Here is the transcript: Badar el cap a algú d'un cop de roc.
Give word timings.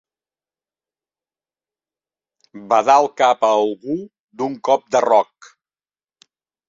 Badar 2.71 2.95
el 3.03 3.11
cap 3.23 3.45
a 3.45 3.53
algú 3.61 3.99
d'un 4.41 4.57
cop 4.71 4.89
de 4.97 5.07
roc. 5.09 5.55